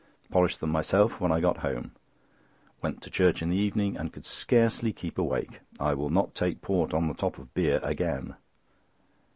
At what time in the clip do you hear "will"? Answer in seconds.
5.93-6.09